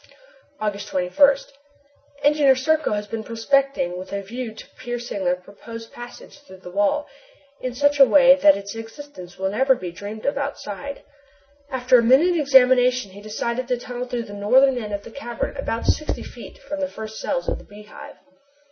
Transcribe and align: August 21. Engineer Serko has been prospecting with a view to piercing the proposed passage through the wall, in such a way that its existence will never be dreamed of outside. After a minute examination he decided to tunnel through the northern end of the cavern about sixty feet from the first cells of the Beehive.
August 0.59 0.87
21. 0.87 1.37
Engineer 2.23 2.55
Serko 2.55 2.93
has 2.93 3.05
been 3.05 3.23
prospecting 3.23 3.99
with 3.99 4.11
a 4.11 4.23
view 4.23 4.51
to 4.51 4.65
piercing 4.79 5.25
the 5.25 5.35
proposed 5.35 5.93
passage 5.93 6.39
through 6.39 6.57
the 6.57 6.71
wall, 6.71 7.05
in 7.61 7.75
such 7.75 7.99
a 7.99 8.03
way 8.03 8.33
that 8.33 8.57
its 8.57 8.73
existence 8.73 9.37
will 9.37 9.51
never 9.51 9.75
be 9.75 9.91
dreamed 9.91 10.25
of 10.25 10.39
outside. 10.39 11.03
After 11.69 11.99
a 11.99 12.03
minute 12.03 12.35
examination 12.35 13.11
he 13.11 13.21
decided 13.21 13.67
to 13.67 13.77
tunnel 13.77 14.07
through 14.07 14.23
the 14.23 14.33
northern 14.33 14.79
end 14.79 14.91
of 14.91 15.03
the 15.03 15.11
cavern 15.11 15.55
about 15.55 15.85
sixty 15.85 16.23
feet 16.23 16.57
from 16.57 16.79
the 16.79 16.89
first 16.89 17.19
cells 17.19 17.47
of 17.47 17.59
the 17.59 17.63
Beehive. 17.63 18.15